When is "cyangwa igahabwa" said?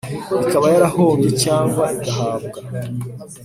1.43-2.59